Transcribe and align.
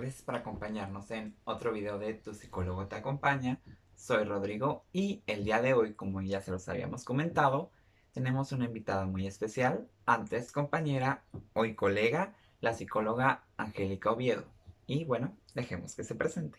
Gracias 0.00 0.22
por 0.22 0.34
acompañarnos 0.34 1.10
en 1.10 1.36
otro 1.44 1.72
video 1.72 1.98
de 1.98 2.14
Tu 2.14 2.32
psicólogo 2.32 2.86
te 2.86 2.96
acompaña. 2.96 3.60
Soy 3.94 4.24
Rodrigo 4.24 4.86
y 4.94 5.22
el 5.26 5.44
día 5.44 5.60
de 5.60 5.74
hoy, 5.74 5.92
como 5.92 6.22
ya 6.22 6.40
se 6.40 6.50
los 6.50 6.66
habíamos 6.70 7.04
comentado, 7.04 7.70
tenemos 8.14 8.50
una 8.52 8.64
invitada 8.64 9.04
muy 9.04 9.26
especial, 9.26 9.90
antes 10.06 10.52
compañera, 10.52 11.22
hoy 11.52 11.74
colega, 11.74 12.34
la 12.62 12.72
psicóloga 12.72 13.44
Angélica 13.58 14.10
Oviedo. 14.10 14.44
Y 14.86 15.04
bueno, 15.04 15.36
dejemos 15.54 15.94
que 15.94 16.02
se 16.02 16.14
presente. 16.14 16.58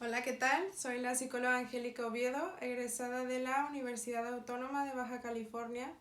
Hola, 0.00 0.24
¿qué 0.24 0.32
tal? 0.32 0.64
Soy 0.74 0.98
la 0.98 1.14
psicóloga 1.14 1.58
Angélica 1.58 2.04
Oviedo, 2.04 2.56
egresada 2.60 3.24
de 3.24 3.38
la 3.38 3.68
Universidad 3.70 4.26
Autónoma 4.26 4.84
de 4.84 4.96
Baja 4.96 5.20
California. 5.20 5.92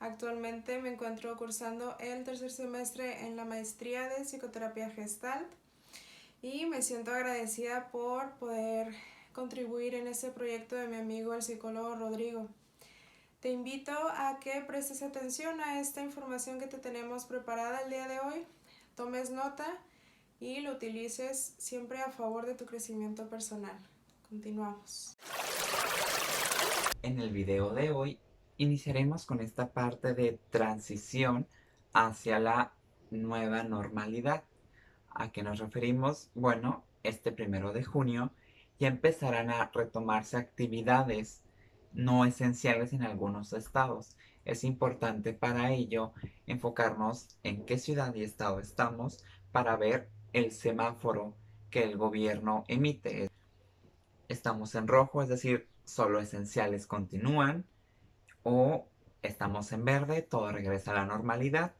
Actualmente 0.00 0.82
me 0.82 0.88
encuentro 0.88 1.36
cursando 1.36 1.96
el 2.00 2.24
tercer 2.24 2.50
semestre 2.50 3.24
en 3.24 3.36
la 3.36 3.44
maestría 3.44 4.08
de 4.08 4.24
psicoterapia 4.24 4.90
gestalt 4.90 5.46
y 6.42 6.66
me 6.66 6.82
siento 6.82 7.10
agradecida 7.10 7.88
por 7.90 8.30
poder 8.34 8.94
contribuir 9.32 9.94
en 9.94 10.06
este 10.06 10.30
proyecto 10.30 10.76
de 10.76 10.88
mi 10.88 10.96
amigo 10.96 11.34
el 11.34 11.42
psicólogo 11.42 11.96
Rodrigo. 11.96 12.46
Te 13.40 13.50
invito 13.50 13.92
a 13.92 14.38
que 14.40 14.60
prestes 14.62 15.02
atención 15.02 15.60
a 15.60 15.80
esta 15.80 16.02
información 16.02 16.58
que 16.58 16.66
te 16.66 16.78
tenemos 16.78 17.24
preparada 17.24 17.80
el 17.82 17.90
día 17.90 18.08
de 18.08 18.20
hoy, 18.20 18.44
tomes 18.96 19.30
nota 19.30 19.66
y 20.40 20.60
lo 20.60 20.72
utilices 20.72 21.54
siempre 21.58 22.00
a 22.00 22.10
favor 22.10 22.46
de 22.46 22.54
tu 22.54 22.66
crecimiento 22.66 23.28
personal. 23.28 23.78
Continuamos. 24.28 25.16
En 27.02 27.18
el 27.20 27.30
video 27.30 27.70
de 27.70 27.90
hoy 27.90 28.18
iniciaremos 28.56 29.24
con 29.24 29.40
esta 29.40 29.72
parte 29.72 30.14
de 30.14 30.38
transición 30.50 31.46
hacia 31.92 32.40
la 32.40 32.72
nueva 33.10 33.62
normalidad. 33.62 34.42
¿A 35.18 35.32
qué 35.32 35.42
nos 35.42 35.58
referimos? 35.58 36.30
Bueno, 36.36 36.84
este 37.02 37.32
primero 37.32 37.72
de 37.72 37.82
junio 37.82 38.30
ya 38.78 38.86
empezarán 38.86 39.50
a 39.50 39.68
retomarse 39.74 40.36
actividades 40.36 41.42
no 41.92 42.24
esenciales 42.24 42.92
en 42.92 43.02
algunos 43.02 43.52
estados. 43.52 44.16
Es 44.44 44.62
importante 44.62 45.32
para 45.32 45.72
ello 45.72 46.12
enfocarnos 46.46 47.36
en 47.42 47.66
qué 47.66 47.78
ciudad 47.78 48.14
y 48.14 48.22
estado 48.22 48.60
estamos 48.60 49.24
para 49.50 49.74
ver 49.74 50.08
el 50.32 50.52
semáforo 50.52 51.34
que 51.68 51.82
el 51.82 51.96
gobierno 51.96 52.62
emite. 52.68 53.28
Estamos 54.28 54.76
en 54.76 54.86
rojo, 54.86 55.20
es 55.20 55.28
decir, 55.28 55.66
solo 55.82 56.20
esenciales 56.20 56.86
continúan, 56.86 57.66
o 58.44 58.86
estamos 59.22 59.72
en 59.72 59.84
verde, 59.84 60.22
todo 60.22 60.52
regresa 60.52 60.92
a 60.92 60.94
la 60.94 61.06
normalidad. 61.06 61.72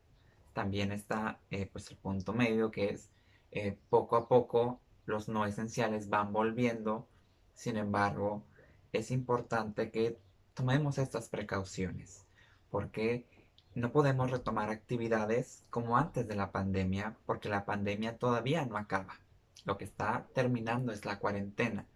También 0.55 0.91
está 0.91 1.39
eh, 1.53 1.67
pues 1.71 1.89
el 1.93 1.99
punto 1.99 2.33
medio 2.33 2.73
que 2.73 2.87
es 2.87 3.13
eh, 3.51 3.77
poco 3.91 4.17
a 4.17 4.29
poco 4.29 4.81
los 5.07 5.29
no 5.29 5.47
esenciales 5.47 6.09
van 6.09 6.33
volviendo. 6.33 7.09
Sin 7.55 7.77
embargo, 7.77 8.45
es 8.93 9.11
importante 9.11 9.91
que 9.91 10.19
tomemos 10.55 10.99
estas 10.99 11.29
precauciones 11.29 12.25
porque 12.71 13.27
no 13.75 13.93
podemos 13.93 14.31
retomar 14.31 14.71
actividades 14.71 15.65
como 15.71 15.97
antes 15.97 16.27
de 16.27 16.35
la 16.35 16.53
pandemia 16.53 17.17
porque 17.27 17.49
la 17.49 17.65
pandemia 17.65 18.19
todavía 18.19 18.65
no 18.67 18.77
acaba. 18.77 19.21
Lo 19.65 19.79
que 19.79 19.85
está 19.85 20.27
terminando 20.35 20.93
es 20.93 21.05
la 21.05 21.19
cuarentena 21.19 21.87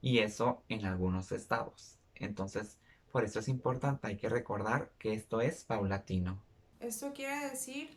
y 0.00 0.18
eso 0.18 0.62
en 0.68 0.84
algunos 0.84 1.32
estados. 1.32 1.98
Entonces, 2.14 2.78
por 3.12 3.24
eso 3.24 3.40
es 3.40 3.48
importante, 3.48 4.08
hay 4.08 4.16
que 4.16 4.28
recordar 4.28 4.90
que 4.98 5.14
esto 5.14 5.40
es 5.40 5.64
paulatino. 5.64 6.38
Esto 6.80 7.12
quiere 7.12 7.50
decir 7.50 7.96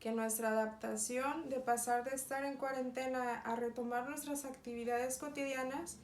que 0.00 0.12
nuestra 0.12 0.48
adaptación 0.48 1.48
de 1.48 1.60
pasar 1.60 2.04
de 2.04 2.14
estar 2.14 2.44
en 2.44 2.56
cuarentena 2.56 3.40
a 3.40 3.56
retomar 3.56 4.08
nuestras 4.08 4.44
actividades 4.44 5.18
cotidianas 5.18 5.96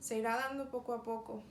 se 0.00 0.16
irá 0.16 0.36
dando 0.36 0.70
poco 0.70 0.94
a 0.94 1.04
poco. 1.04 1.42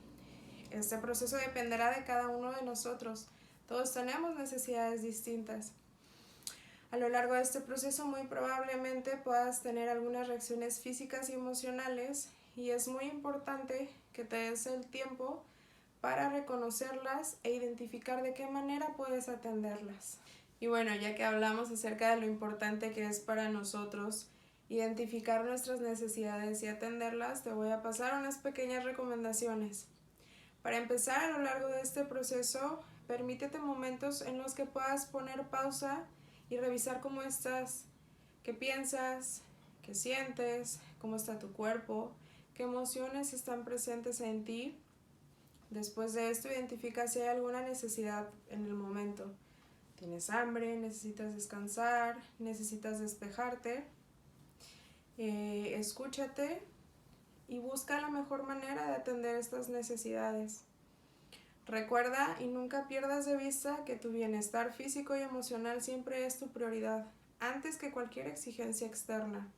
Este 0.72 0.98
proceso 0.98 1.38
dependerá 1.38 1.94
de 1.96 2.04
cada 2.06 2.30
uno 2.30 2.52
de 2.52 2.62
nosotros. 2.64 3.28
Todos 3.68 3.94
tenemos 3.94 4.38
necesidades 4.38 5.02
distintas. 5.02 5.74
A 6.92 6.98
lo 6.98 7.08
largo 7.08 7.36
de 7.36 7.42
este 7.42 7.62
proceso 7.62 8.06
muy 8.06 8.28
probablemente 8.28 9.16
puedas 9.18 9.62
tener 9.62 9.88
algunas 9.88 10.28
reacciones 10.28 10.80
físicas 10.80 11.30
y 11.30 11.34
emocionales 11.34 12.30
y 12.56 12.72
es 12.72 12.88
muy 12.88 13.06
importante 13.06 13.90
que 14.12 14.26
te 14.26 14.36
des 14.36 14.66
el 14.68 14.86
tiempo 14.86 15.44
para 16.02 16.30
reconocerlas 16.30 17.38
e 17.44 17.52
identificar 17.52 18.22
de 18.24 18.34
qué 18.34 18.46
manera 18.48 18.90
puedes 18.98 19.30
atenderlas. 19.30 20.18
Y 20.62 20.68
bueno, 20.68 20.96
ya 20.96 21.16
que 21.16 21.24
hablamos 21.24 21.72
acerca 21.72 22.12
de 22.12 22.22
lo 22.22 22.28
importante 22.28 22.94
que 22.94 23.04
es 23.04 23.20
para 23.20 23.50
nosotros 23.50 24.30
identificar 24.70 25.44
nuestras 25.44 25.82
necesidades 25.82 26.62
y 26.62 26.68
atenderlas, 26.68 27.44
te 27.44 27.52
voy 27.52 27.72
a 27.72 27.82
pasar 27.82 28.20
unas 28.20 28.38
pequeñas 28.38 28.84
recomendaciones. 28.84 29.88
Para 30.62 30.78
empezar, 30.78 31.24
a 31.24 31.32
lo 31.36 31.44
largo 31.44 31.68
de 31.68 31.82
este 31.82 32.06
proceso, 32.06 32.80
permítete 33.08 33.58
momentos 33.58 34.22
en 34.22 34.38
los 34.38 34.54
que 34.54 34.68
puedas 34.68 35.08
poner 35.08 35.48
pausa 35.48 36.06
y 36.52 36.58
revisar 36.58 37.02
cómo 37.02 37.24
estás, 37.24 37.86
qué 38.44 38.54
piensas, 38.54 39.42
qué 39.82 39.96
sientes, 39.96 40.80
cómo 41.00 41.16
está 41.16 41.40
tu 41.40 41.54
cuerpo, 41.54 42.12
qué 42.54 42.64
emociones 42.64 43.34
están 43.34 43.66
presentes 43.66 44.22
en 44.22 44.46
ti. 44.46 44.80
Después 45.72 46.14
de 46.14 46.30
esto, 46.30 46.50
identifica 46.50 47.08
si 47.08 47.20
hay 47.20 47.30
alguna 47.30 47.64
necesidad 47.64 48.30
en 48.52 48.66
el 48.66 48.76
momento. 48.76 49.34
Tienes 50.02 50.32
hambre, 50.32 50.76
necesitas 50.78 51.36
descansar, 51.36 52.18
necesitas 52.40 53.00
despejarte. 53.00 53.84
Eh, 55.20 55.76
escúchate 55.78 56.64
y 57.48 57.60
busca 57.60 58.02
la 58.02 58.10
mejor 58.10 58.42
manera 58.42 58.88
de 58.88 58.96
atender 58.96 59.36
estas 59.36 59.70
necesidades. 59.70 60.64
Recuerda 61.68 62.36
y 62.40 62.48
nunca 62.48 62.88
pierdas 62.88 63.28
de 63.28 63.38
vista 63.38 63.86
que 63.86 63.96
tu 63.96 64.10
bienestar 64.10 64.74
físico 64.74 65.16
y 65.16 65.22
emocional 65.22 65.84
siempre 65.84 66.26
es 66.26 66.40
tu 66.40 66.48
prioridad, 66.48 67.06
antes 67.40 67.78
que 67.78 67.92
cualquier 67.92 68.26
exigencia 68.26 68.88
externa. 68.88 69.54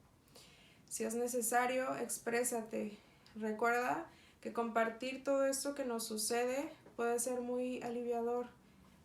Si 0.90 1.06
es 1.06 1.16
necesario, 1.16 1.96
exprésate. 1.96 2.98
Recuerda 3.38 4.08
que 4.42 4.52
compartir 4.52 5.24
todo 5.24 5.46
esto 5.46 5.74
que 5.74 5.86
nos 5.86 6.06
sucede 6.06 6.70
puede 6.98 7.18
ser 7.20 7.40
muy 7.40 7.82
aliviador 7.82 8.48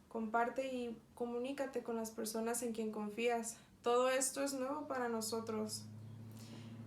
comparte 0.09 0.73
y 0.73 0.99
comunícate 1.15 1.83
con 1.83 1.97
las 1.97 2.11
personas 2.11 2.63
en 2.63 2.73
quien 2.73 2.93
confías. 2.93 3.57
Todo 3.83 4.11
esto 4.11 4.43
es 4.43 4.55
nuevo 4.55 4.89
para 4.89 5.09
nosotros. 5.09 5.83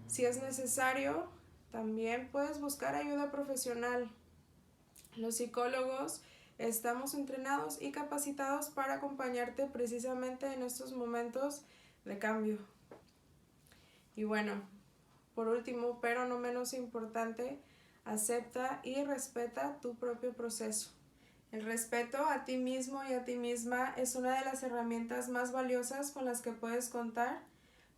Si 0.07 0.25
es 0.25 0.41
necesario, 0.41 1.27
también 1.71 2.29
puedes 2.31 2.59
buscar 2.59 2.95
ayuda 2.95 3.31
profesional. 3.31 4.09
Los 5.15 5.35
psicólogos 5.35 6.21
estamos 6.57 7.13
entrenados 7.13 7.81
y 7.81 7.91
capacitados 7.91 8.69
para 8.69 8.95
acompañarte 8.95 9.65
precisamente 9.67 10.53
en 10.53 10.63
estos 10.63 10.93
momentos 10.93 11.61
de 12.05 12.19
cambio. 12.19 12.57
Y 14.15 14.25
bueno, 14.25 14.61
por 15.33 15.47
último, 15.47 15.99
pero 16.01 16.27
no 16.27 16.37
menos 16.37 16.73
importante, 16.73 17.57
acepta 18.03 18.81
y 18.83 19.03
respeta 19.03 19.79
tu 19.81 19.95
propio 19.95 20.33
proceso. 20.33 20.91
El 21.51 21.63
respeto 21.63 22.25
a 22.25 22.45
ti 22.45 22.55
mismo 22.55 23.03
y 23.03 23.13
a 23.13 23.25
ti 23.25 23.35
misma 23.35 23.93
es 23.97 24.15
una 24.15 24.39
de 24.39 24.45
las 24.45 24.63
herramientas 24.63 25.27
más 25.27 25.51
valiosas 25.51 26.11
con 26.11 26.23
las 26.23 26.41
que 26.41 26.51
puedes 26.51 26.87
contar 26.87 27.39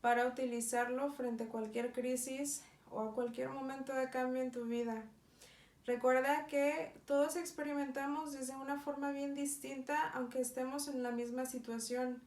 para 0.01 0.25
utilizarlo 0.25 1.11
frente 1.13 1.43
a 1.43 1.47
cualquier 1.47 1.91
crisis 1.93 2.63
o 2.89 3.01
a 3.01 3.13
cualquier 3.13 3.49
momento 3.49 3.93
de 3.93 4.09
cambio 4.09 4.41
en 4.41 4.51
tu 4.51 4.65
vida. 4.65 5.03
Recuerda 5.85 6.47
que 6.47 6.93
todos 7.05 7.35
experimentamos 7.35 8.33
desde 8.33 8.55
una 8.55 8.79
forma 8.79 9.11
bien 9.11 9.35
distinta 9.35 10.09
aunque 10.15 10.41
estemos 10.41 10.87
en 10.87 11.03
la 11.03 11.11
misma 11.11 11.45
situación. 11.45 12.21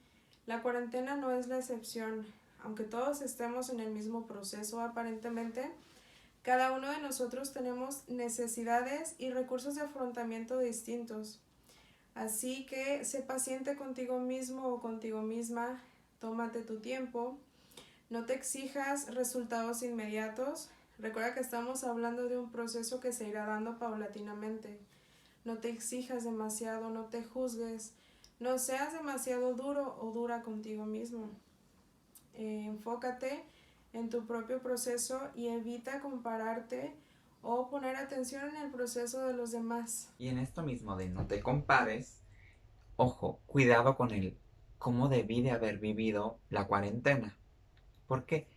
La 0.47 0.63
cuarentena 0.63 1.17
no 1.17 1.33
es 1.33 1.49
la 1.49 1.59
excepción. 1.59 2.25
Aunque 2.63 2.85
todos 2.85 3.21
estemos 3.21 3.71
en 3.71 3.81
el 3.81 3.91
mismo 3.91 4.27
proceso 4.27 4.81
aparentemente, 4.81 5.71
cada 6.47 6.71
uno 6.71 6.89
de 6.93 7.01
nosotros 7.01 7.53
tenemos 7.53 8.09
necesidades 8.09 9.17
y 9.19 9.31
recursos 9.31 9.75
de 9.75 9.81
afrontamiento 9.81 10.61
distintos. 10.61 11.41
Así 12.15 12.67
que 12.67 13.05
sé 13.05 13.19
paciente 13.19 13.75
contigo 13.75 14.21
mismo 14.21 14.69
o 14.69 14.81
contigo 14.81 15.23
misma, 15.23 15.83
tómate 16.21 16.63
tu 16.63 16.79
tiempo, 16.79 17.37
no 18.11 18.27
te 18.27 18.35
exijas 18.35 19.13
resultados 19.13 19.83
inmediatos. 19.83 20.69
Recuerda 21.01 21.35
que 21.35 21.41
estamos 21.41 21.83
hablando 21.83 22.29
de 22.29 22.39
un 22.39 22.53
proceso 22.53 23.01
que 23.01 23.13
se 23.13 23.27
irá 23.27 23.45
dando 23.45 23.81
paulatinamente. 23.81 24.79
No 25.45 25.59
te 25.59 25.69
exijas 25.69 26.23
demasiado, 26.23 26.91
no 26.91 27.07
te 27.07 27.25
juzgues, 27.25 27.91
no 28.39 28.61
seas 28.61 28.93
demasiado 28.93 29.55
duro 29.55 29.99
o 30.01 30.13
dura 30.13 30.43
contigo 30.43 30.87
mismo. 30.87 31.29
Eh, 32.35 32.67
enfócate 32.69 33.43
en 33.97 34.11
tu 34.11 34.27
propio 34.27 34.61
proceso 34.61 35.31
y 35.35 35.49
evita 35.49 36.01
compararte 36.01 36.95
o 37.43 37.69
poner 37.69 37.97
atención 37.97 38.49
en 38.49 38.57
el 38.57 38.71
proceso 38.71 39.27
de 39.27 39.35
los 39.35 39.53
demás. 39.53 40.13
Y 40.19 40.29
en 40.29 40.39
esto 40.39 40.63
mismo 40.63 40.97
de 40.97 41.09
no 41.09 41.27
te 41.27 41.41
compares, 41.41 42.23
ojo, 42.97 43.41
cuidado 43.47 43.97
con 43.97 44.11
el 44.11 44.39
cómo 44.79 45.09
debí 45.09 45.43
de 45.43 45.51
haber 45.51 45.79
vivido 45.79 46.39
la 46.51 46.67
cuarentena. 46.67 47.39
¿Por 48.07 48.25
qué? 48.25 48.49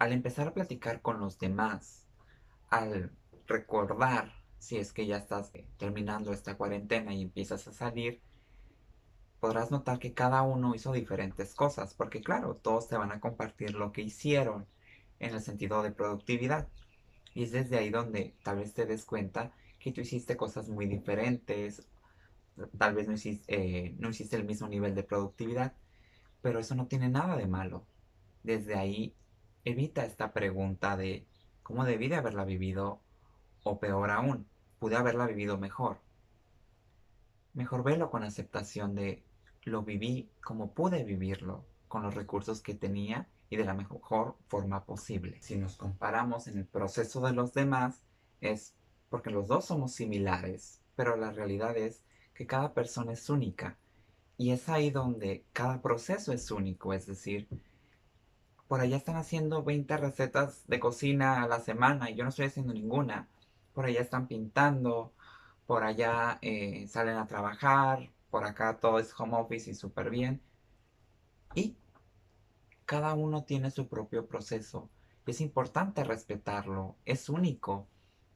al 0.00 0.12
empezar 0.12 0.48
a 0.48 0.54
platicar 0.54 1.02
con 1.02 1.20
los 1.20 1.38
demás, 1.38 2.06
al 2.70 3.12
recordar 3.46 4.32
si 4.58 4.78
es 4.78 4.94
que 4.94 5.06
ya 5.06 5.18
estás 5.18 5.52
terminando 5.76 6.32
esta 6.32 6.56
cuarentena 6.56 7.12
y 7.12 7.20
empiezas 7.20 7.68
a 7.68 7.72
salir, 7.72 8.22
podrás 9.40 9.70
notar 9.70 9.98
que 9.98 10.12
cada 10.12 10.42
uno 10.42 10.74
hizo 10.74 10.92
diferentes 10.92 11.54
cosas, 11.54 11.94
porque 11.94 12.20
claro, 12.20 12.56
todos 12.56 12.88
te 12.88 12.96
van 12.96 13.10
a 13.10 13.20
compartir 13.20 13.74
lo 13.74 13.90
que 13.92 14.02
hicieron 14.02 14.66
en 15.18 15.34
el 15.34 15.40
sentido 15.40 15.82
de 15.82 15.92
productividad. 15.92 16.68
Y 17.34 17.44
es 17.44 17.52
desde 17.52 17.78
ahí 17.78 17.90
donde 17.90 18.34
tal 18.42 18.58
vez 18.58 18.74
te 18.74 18.86
des 18.86 19.04
cuenta 19.04 19.52
que 19.78 19.92
tú 19.92 20.02
hiciste 20.02 20.36
cosas 20.36 20.68
muy 20.68 20.86
diferentes, 20.86 21.86
tal 22.76 22.94
vez 22.94 23.08
no 23.08 23.14
hiciste, 23.14 23.54
eh, 23.54 23.94
no 23.98 24.10
hiciste 24.10 24.36
el 24.36 24.44
mismo 24.44 24.68
nivel 24.68 24.94
de 24.94 25.04
productividad, 25.04 25.72
pero 26.42 26.58
eso 26.58 26.74
no 26.74 26.86
tiene 26.86 27.08
nada 27.08 27.36
de 27.36 27.46
malo. 27.46 27.86
Desde 28.42 28.74
ahí 28.74 29.14
evita 29.64 30.04
esta 30.04 30.32
pregunta 30.32 30.96
de 30.96 31.26
cómo 31.62 31.84
debí 31.84 32.08
de 32.08 32.16
haberla 32.16 32.44
vivido 32.44 33.00
o 33.62 33.78
peor 33.78 34.10
aún, 34.10 34.46
pude 34.78 34.96
haberla 34.96 35.26
vivido 35.26 35.56
mejor. 35.58 35.98
Mejor 37.54 37.82
verlo 37.82 38.10
con 38.10 38.22
aceptación 38.22 38.94
de 38.94 39.22
lo 39.64 39.82
viví 39.82 40.30
como 40.42 40.72
pude 40.72 41.04
vivirlo, 41.04 41.64
con 41.88 42.02
los 42.02 42.14
recursos 42.14 42.62
que 42.62 42.74
tenía 42.74 43.28
y 43.48 43.56
de 43.56 43.64
la 43.64 43.74
mejor 43.74 44.36
forma 44.46 44.84
posible. 44.84 45.38
Si 45.42 45.56
nos 45.56 45.76
comparamos 45.76 46.46
en 46.46 46.58
el 46.58 46.66
proceso 46.66 47.20
de 47.20 47.32
los 47.32 47.52
demás, 47.52 48.00
es 48.40 48.74
porque 49.08 49.30
los 49.30 49.48
dos 49.48 49.64
somos 49.66 49.92
similares, 49.92 50.80
pero 50.94 51.16
la 51.16 51.32
realidad 51.32 51.76
es 51.76 52.02
que 52.32 52.46
cada 52.46 52.72
persona 52.72 53.12
es 53.12 53.28
única. 53.28 53.76
Y 54.38 54.52
es 54.52 54.68
ahí 54.68 54.90
donde 54.90 55.44
cada 55.52 55.82
proceso 55.82 56.32
es 56.32 56.50
único, 56.50 56.94
es 56.94 57.06
decir, 57.06 57.48
por 58.68 58.80
allá 58.80 58.96
están 58.96 59.16
haciendo 59.16 59.64
20 59.64 59.96
recetas 59.96 60.64
de 60.68 60.78
cocina 60.78 61.42
a 61.42 61.48
la 61.48 61.58
semana 61.58 62.08
y 62.08 62.14
yo 62.14 62.22
no 62.22 62.30
estoy 62.30 62.46
haciendo 62.46 62.72
ninguna. 62.72 63.28
Por 63.74 63.84
allá 63.84 64.00
están 64.00 64.28
pintando, 64.28 65.12
por 65.66 65.82
allá 65.82 66.38
eh, 66.40 66.86
salen 66.88 67.16
a 67.16 67.26
trabajar, 67.26 68.10
por 68.30 68.44
acá 68.44 68.78
todo 68.78 68.98
es 68.98 69.12
home 69.18 69.36
office 69.36 69.70
y 69.70 69.74
súper 69.74 70.10
bien. 70.10 70.40
Y 71.54 71.76
cada 72.84 73.14
uno 73.14 73.44
tiene 73.44 73.70
su 73.70 73.88
propio 73.88 74.26
proceso. 74.26 74.90
Es 75.26 75.40
importante 75.40 76.02
respetarlo, 76.02 76.96
es 77.04 77.28
único. 77.28 77.86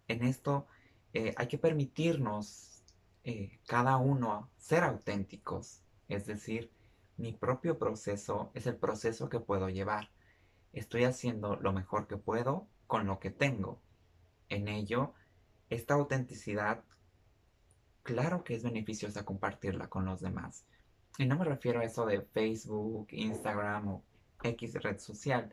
En 0.07 0.23
esto 0.23 0.67
eh, 1.13 1.35
hay 1.37 1.49
que 1.49 1.59
permitirnos 1.59 2.85
eh, 3.25 3.59
cada 3.67 3.97
uno 3.97 4.51
ser 4.59 4.85
auténticos. 4.85 5.83
Es 6.09 6.27
decir, 6.27 6.71
mi 7.17 7.33
propio 7.33 7.79
proceso 7.79 8.51
es 8.55 8.67
el 8.67 8.77
proceso 8.77 9.29
que 9.29 9.41
puedo 9.41 9.69
llevar. 9.69 10.11
Estoy 10.73 11.05
haciendo 11.05 11.57
lo 11.57 11.73
mejor 11.73 12.07
que 12.07 12.17
puedo 12.17 12.69
con 12.87 13.07
lo 13.07 13.19
que 13.19 13.31
tengo. 13.31 13.81
En 14.49 14.69
ello, 14.69 15.15
esta 15.71 15.95
autenticidad, 15.95 16.85
claro 18.05 18.45
que 18.45 18.55
es 18.55 18.63
beneficiosa 18.63 19.25
compartirla 19.25 19.89
con 19.89 20.05
los 20.05 20.21
demás. 20.21 20.65
Y 21.19 21.27
no 21.27 21.37
me 21.37 21.45
refiero 21.45 21.81
a 21.81 21.85
eso 21.85 22.07
de 22.07 22.23
Facebook, 22.23 23.09
Instagram 23.11 23.89
o 23.89 24.05
X 24.45 24.75
red 24.75 24.99
social, 24.99 25.53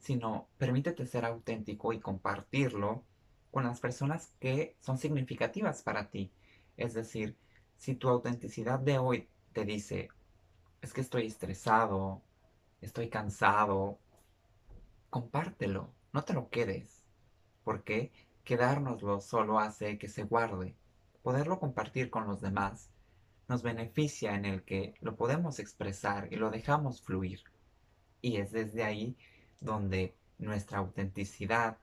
sino 0.00 0.48
permítete 0.58 1.06
ser 1.06 1.24
auténtico 1.24 1.92
y 1.92 2.00
compartirlo 2.00 3.04
con 3.52 3.64
las 3.64 3.78
personas 3.78 4.32
que 4.40 4.74
son 4.80 4.98
significativas 4.98 5.82
para 5.82 6.10
ti. 6.10 6.32
Es 6.76 6.94
decir, 6.94 7.36
si 7.76 7.94
tu 7.94 8.08
autenticidad 8.08 8.80
de 8.80 8.98
hoy 8.98 9.28
te 9.52 9.64
dice, 9.64 10.08
es 10.80 10.92
que 10.92 11.02
estoy 11.02 11.26
estresado, 11.26 12.22
estoy 12.80 13.08
cansado, 13.08 13.98
compártelo, 15.10 15.92
no 16.12 16.24
te 16.24 16.32
lo 16.32 16.48
quedes, 16.48 17.04
porque 17.64 18.10
quedárnoslo 18.44 19.20
solo 19.20 19.58
hace 19.58 19.98
que 19.98 20.08
se 20.08 20.24
guarde. 20.24 20.74
Poderlo 21.22 21.60
compartir 21.60 22.10
con 22.10 22.26
los 22.26 22.40
demás 22.40 22.90
nos 23.48 23.62
beneficia 23.62 24.34
en 24.34 24.44
el 24.44 24.64
que 24.64 24.94
lo 25.00 25.16
podemos 25.16 25.58
expresar 25.58 26.32
y 26.32 26.36
lo 26.36 26.50
dejamos 26.50 27.02
fluir. 27.02 27.40
Y 28.20 28.36
es 28.36 28.52
desde 28.52 28.82
ahí 28.82 29.16
donde 29.60 30.16
nuestra 30.38 30.78
autenticidad, 30.78 31.78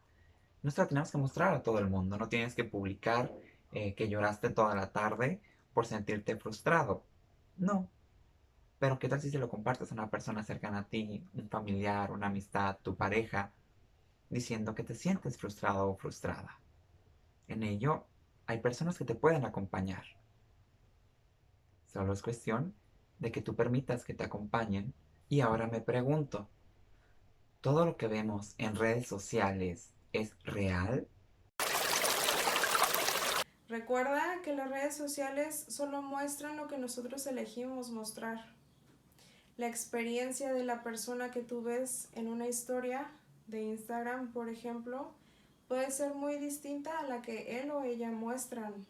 nuestra 0.62 0.88
tenemos 0.88 1.12
que 1.12 1.18
mostrar 1.18 1.54
a 1.54 1.64
todo 1.64 1.80
el 1.80 1.90
mundo. 1.90 2.18
No 2.18 2.28
tienes 2.28 2.56
que 2.56 2.64
publicar 2.64 3.32
eh, 3.72 3.94
que 3.96 4.10
lloraste 4.10 4.50
toda 4.50 4.76
la 4.76 4.92
tarde 4.92 5.42
por 5.74 5.86
sentirte 5.86 6.36
frustrado. 6.36 7.04
No, 7.58 7.90
pero 8.80 8.98
¿qué 8.98 9.10
tal 9.10 9.22
si 9.22 9.30
se 9.30 9.38
lo 9.38 9.50
compartes 9.50 9.92
a 9.92 9.94
una 9.94 10.10
persona 10.10 10.44
cercana 10.44 10.80
a 10.80 10.88
ti, 10.88 11.24
un 11.34 11.50
familiar, 11.50 12.12
una 12.12 12.28
amistad, 12.28 12.78
tu 12.82 12.96
pareja, 12.96 13.52
diciendo 14.30 14.74
que 14.74 14.84
te 14.84 14.96
sientes 14.96 15.38
frustrado 15.38 15.90
o 15.90 15.96
frustrada? 15.96 16.60
En 17.48 17.64
ello 17.64 18.06
hay 18.50 18.58
personas 18.58 18.98
que 18.98 19.06
te 19.06 19.14
pueden 19.14 19.46
acompañar. 19.46 20.04
Solo 21.86 22.14
es 22.14 22.24
cuestión 22.24 22.74
de 23.20 23.32
que 23.32 23.44
tú 23.44 23.56
permitas 23.56 24.04
que 24.04 24.16
te 24.16 24.24
acompañen. 24.24 24.96
Y 25.28 25.42
ahora 25.42 25.68
me 25.68 25.82
pregunto, 25.82 26.50
¿todo 27.62 27.86
lo 27.86 27.96
que 27.96 28.08
vemos 28.08 28.56
en 28.58 28.76
redes 28.76 29.08
sociales 29.08 29.94
es 30.14 30.34
real? 30.46 31.08
Recuerda 33.68 34.42
que 34.44 34.56
las 34.56 34.72
redes 34.72 34.98
sociales 34.98 35.66
solo 35.68 36.02
muestran 36.02 36.58
lo 36.58 36.68
que 36.68 36.80
nosotros 36.80 37.28
elegimos 37.28 37.92
mostrar 37.92 38.56
la 39.58 39.68
experiencia 39.68 40.52
de 40.54 40.64
la 40.64 40.82
persona 40.82 41.30
que 41.30 41.44
tú 41.44 41.62
ves 41.62 42.10
en 42.14 42.28
una 42.28 42.48
historia 42.48 43.12
de 43.46 43.62
Instagram, 43.62 44.34
por 44.34 44.50
ejemplo, 44.50 45.14
puede 45.70 45.92
ser 45.92 46.16
muy 46.16 46.38
distinta 46.38 47.00
a 47.00 47.04
la 47.04 47.22
que 47.22 47.62
él 47.62 47.70
o 47.72 47.84
ella 47.84 48.10
muestran. 48.10 48.88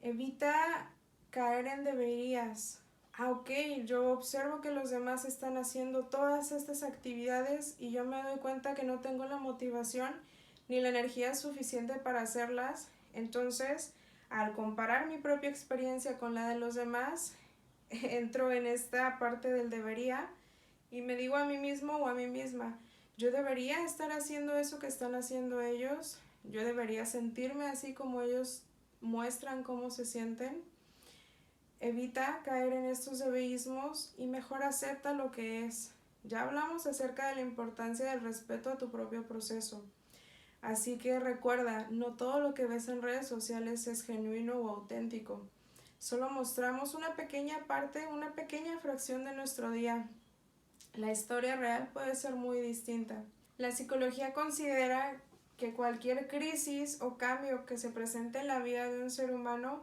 Evita 0.00 0.90
caer 1.30 1.66
en 1.66 1.84
deberías. 1.84 2.80
Ah, 3.12 3.30
ok, 3.30 3.50
yo 3.84 4.12
observo 4.12 4.62
que 4.62 4.70
los 4.70 4.88
demás 4.88 5.26
están 5.26 5.58
haciendo 5.58 6.06
todas 6.06 6.52
estas 6.52 6.82
actividades 6.82 7.76
y 7.78 7.90
yo 7.90 8.06
me 8.06 8.22
doy 8.22 8.38
cuenta 8.38 8.74
que 8.74 8.84
no 8.84 9.00
tengo 9.00 9.26
la 9.26 9.36
motivación 9.36 10.10
ni 10.68 10.80
la 10.80 10.88
energía 10.88 11.34
suficiente 11.34 11.96
para 11.96 12.22
hacerlas. 12.22 12.88
Entonces, 13.12 13.92
al 14.30 14.54
comparar 14.54 15.06
mi 15.06 15.18
propia 15.18 15.50
experiencia 15.50 16.18
con 16.18 16.34
la 16.34 16.48
de 16.48 16.58
los 16.58 16.74
demás, 16.74 17.34
entro 17.90 18.52
en 18.52 18.66
esta 18.66 19.18
parte 19.18 19.52
del 19.52 19.68
debería 19.68 20.30
y 20.90 21.02
me 21.02 21.14
digo 21.14 21.36
a 21.36 21.44
mí 21.44 21.58
mismo 21.58 21.96
o 21.98 22.08
a 22.08 22.14
mí 22.14 22.26
misma, 22.26 22.78
yo 23.20 23.30
debería 23.30 23.84
estar 23.84 24.12
haciendo 24.12 24.56
eso 24.56 24.78
que 24.78 24.86
están 24.86 25.14
haciendo 25.14 25.60
ellos, 25.60 26.18
yo 26.42 26.64
debería 26.64 27.04
sentirme 27.04 27.66
así 27.66 27.92
como 27.92 28.22
ellos 28.22 28.62
muestran 29.02 29.62
cómo 29.62 29.90
se 29.90 30.06
sienten. 30.06 30.62
Evita 31.80 32.40
caer 32.46 32.72
en 32.72 32.86
estos 32.86 33.18
debeísmos 33.18 34.14
y 34.16 34.26
mejor 34.26 34.62
acepta 34.62 35.12
lo 35.12 35.32
que 35.32 35.66
es. 35.66 35.90
Ya 36.24 36.44
hablamos 36.44 36.86
acerca 36.86 37.28
de 37.28 37.34
la 37.34 37.40
importancia 37.42 38.10
del 38.10 38.22
respeto 38.22 38.70
a 38.70 38.78
tu 38.78 38.90
propio 38.90 39.28
proceso. 39.28 39.84
Así 40.62 40.96
que 40.96 41.20
recuerda, 41.20 41.88
no 41.90 42.14
todo 42.14 42.40
lo 42.40 42.54
que 42.54 42.64
ves 42.64 42.88
en 42.88 43.02
redes 43.02 43.28
sociales 43.28 43.86
es 43.86 44.02
genuino 44.02 44.54
o 44.54 44.70
auténtico. 44.70 45.46
Solo 45.98 46.30
mostramos 46.30 46.94
una 46.94 47.16
pequeña 47.16 47.66
parte, 47.66 48.06
una 48.06 48.32
pequeña 48.32 48.78
fracción 48.78 49.26
de 49.26 49.34
nuestro 49.34 49.70
día. 49.72 50.08
La 50.94 51.12
historia 51.12 51.56
real 51.56 51.88
puede 51.92 52.16
ser 52.16 52.34
muy 52.34 52.60
distinta. 52.60 53.22
La 53.58 53.70
psicología 53.70 54.32
considera 54.32 55.20
que 55.56 55.72
cualquier 55.72 56.26
crisis 56.26 57.00
o 57.00 57.16
cambio 57.16 57.64
que 57.66 57.78
se 57.78 57.90
presente 57.90 58.40
en 58.40 58.48
la 58.48 58.58
vida 58.58 58.88
de 58.88 59.02
un 59.02 59.10
ser 59.10 59.32
humano 59.32 59.82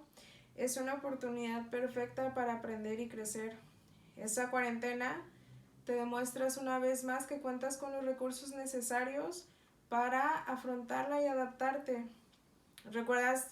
es 0.57 0.75
una 0.77 0.95
oportunidad 0.95 1.69
perfecta 1.69 2.33
para 2.33 2.55
aprender 2.55 2.99
y 2.99 3.07
crecer. 3.07 3.55
Esa 4.17 4.49
cuarentena 4.49 5.21
te 5.85 5.93
demuestras 5.93 6.57
una 6.57 6.79
vez 6.79 7.03
más 7.03 7.25
que 7.25 7.39
cuentas 7.39 7.77
con 7.77 7.93
los 7.93 8.03
recursos 8.03 8.49
necesarios 8.49 9.45
para 9.87 10.27
afrontarla 10.43 11.21
y 11.21 11.27
adaptarte. 11.27 12.05
¿Recuerdas 12.91 13.47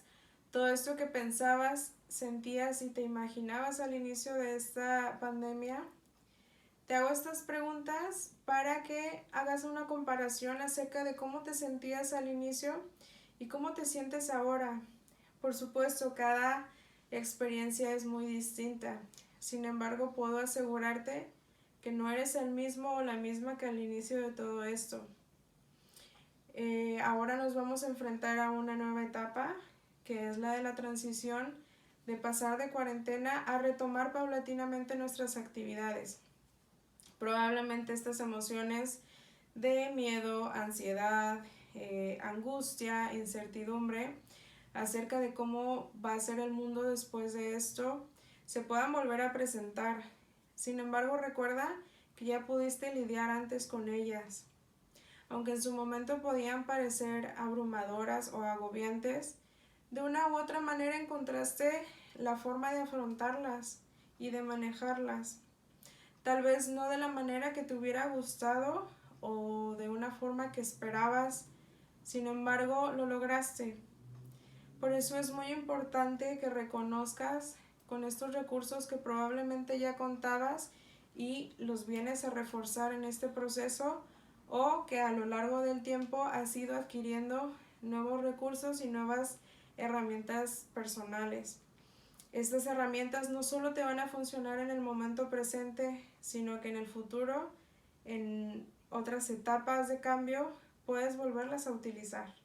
todo 0.52 0.68
esto 0.68 0.98
que 0.98 1.06
pensabas 1.06 1.92
sentías 2.10 2.82
y 2.82 2.90
te 2.90 3.04
imaginabas 3.04 3.80
al 3.80 3.94
inicio 3.94 4.34
de 4.34 4.56
esta 4.56 5.20
pandemia? 5.22 5.84
Te 6.88 6.94
hago 6.94 7.10
estas 7.10 7.42
preguntas 7.42 8.34
para 8.46 8.84
que 8.84 9.24
hagas 9.32 9.64
una 9.64 9.88
comparación 9.88 10.62
acerca 10.62 11.04
de 11.04 11.16
cómo 11.16 11.42
te 11.42 11.56
sentías 11.56 12.14
al 12.14 12.28
inicio 12.28 12.80
y 13.40 13.48
cómo 13.48 13.74
te 13.74 13.86
sientes 13.86 14.30
ahora. 14.30 14.82
Por 15.42 15.56
supuesto, 15.56 16.14
cada 16.14 16.70
experiencia 17.10 17.92
es 17.92 18.06
muy 18.06 18.28
distinta. 18.28 19.00
Sin 19.40 19.66
embargo, 19.66 20.14
puedo 20.14 20.38
asegurarte 20.38 21.28
que 21.82 21.92
no 21.92 22.12
eres 22.12 22.36
el 22.36 22.52
mismo 22.52 22.94
o 22.94 23.02
la 23.02 23.14
misma 23.14 23.58
que 23.58 23.66
al 23.66 23.80
inicio 23.80 24.22
de 24.22 24.32
todo 24.32 24.64
esto. 24.64 25.08
Eh, 26.54 27.00
ahora 27.02 27.36
nos 27.36 27.56
vamos 27.56 27.84
a 27.84 27.88
enfrentar 27.88 28.38
a 28.38 28.52
una 28.52 28.76
nueva 28.76 29.04
etapa, 29.04 29.56
que 30.04 30.30
es 30.30 30.38
la 30.38 30.52
de 30.52 30.62
la 30.62 30.76
transición 30.76 31.56
de 32.06 32.16
pasar 32.16 32.60
de 32.60 32.70
cuarentena 32.70 33.40
a 33.44 33.58
retomar 33.58 34.14
paulatinamente 34.14 34.96
nuestras 34.96 35.36
actividades. 35.36 36.25
Probablemente 37.20 37.94
estas 37.94 38.20
emociones 38.20 39.02
de 39.56 39.92
miedo, 39.92 40.50
ansiedad, 40.50 41.44
eh, 41.74 42.18
angustia, 42.22 43.14
incertidumbre 43.14 44.16
acerca 44.74 45.20
de 45.20 45.34
cómo 45.34 45.92
va 46.04 46.14
a 46.14 46.20
ser 46.20 46.40
el 46.40 46.52
mundo 46.52 46.84
después 46.84 47.34
de 47.34 47.56
esto, 47.56 48.06
se 48.46 48.62
puedan 48.62 48.92
volver 48.92 49.22
a 49.22 49.34
presentar. 49.34 50.04
Sin 50.56 50.80
embargo, 50.80 51.18
recuerda 51.18 51.74
que 52.16 52.26
ya 52.26 52.46
pudiste 52.46 52.94
lidiar 52.94 53.30
antes 53.30 53.68
con 53.68 53.90
ellas. 53.90 54.46
Aunque 55.30 55.52
en 55.52 55.62
su 55.62 55.74
momento 55.74 56.22
podían 56.22 56.66
parecer 56.66 57.34
abrumadoras 57.38 58.32
o 58.34 58.44
agobiantes, 58.44 59.36
de 59.92 60.02
una 60.02 60.28
u 60.28 60.38
otra 60.38 60.60
manera 60.60 60.98
encontraste 60.98 61.84
la 62.16 62.38
forma 62.38 62.74
de 62.74 62.82
afrontarlas 62.82 63.82
y 64.20 64.30
de 64.30 64.44
manejarlas. 64.44 65.42
Tal 66.26 66.42
vez 66.42 66.70
no 66.70 66.90
de 66.90 66.98
la 66.98 67.08
manera 67.08 67.54
que 67.54 67.62
te 67.62 67.76
hubiera 67.76 68.08
gustado 68.08 68.90
o 69.22 69.76
de 69.76 69.90
una 69.90 70.10
forma 70.10 70.52
que 70.52 70.60
esperabas, 70.60 71.46
sin 72.02 72.26
embargo 72.26 72.92
lo 72.92 73.06
lograste. 73.06 73.78
Por 74.80 74.92
eso 74.92 75.20
es 75.20 75.32
muy 75.32 75.52
importante 75.52 76.40
que 76.40 76.50
reconozcas 76.50 77.58
con 77.86 78.04
estos 78.04 78.34
recursos 78.34 78.88
que 78.88 78.96
probablemente 78.96 79.78
ya 79.78 79.98
contabas 79.98 80.72
y 81.14 81.54
los 81.60 81.86
vienes 81.86 82.26
a 82.26 82.32
reforzar 82.32 82.92
en 82.92 83.04
este 83.04 83.30
proceso 83.30 84.04
o 84.50 84.88
que 84.88 85.02
a 85.02 85.12
lo 85.12 85.28
largo 85.28 85.62
del 85.62 85.84
tiempo 85.84 86.24
has 86.24 86.56
ido 86.56 86.76
adquiriendo 86.76 87.54
nuevos 87.84 88.24
recursos 88.24 88.82
y 88.82 88.88
nuevas 88.88 89.38
herramientas 89.78 90.66
personales. 90.74 91.60
Estas 92.36 92.66
herramientas 92.66 93.30
no 93.30 93.44
solo 93.44 93.74
te 93.74 93.82
van 93.82 93.98
a 93.98 94.10
funcionar 94.10 94.60
en 94.60 94.70
el 94.70 94.82
momento 94.82 95.30
presente, 95.30 96.06
sino 96.20 96.60
que 96.60 96.68
en 96.68 96.76
el 96.76 96.86
futuro, 96.86 97.50
en 98.04 98.68
otras 98.90 99.30
etapas 99.30 99.88
de 99.88 100.02
cambio, 100.02 100.58
puedes 100.86 101.16
volverlas 101.16 101.66
a 101.66 101.72
utilizar. 101.72 102.36